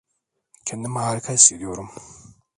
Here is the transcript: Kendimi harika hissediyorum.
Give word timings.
Kendimi 0.65 0.99
harika 0.99 1.31
hissediyorum. 1.33 1.89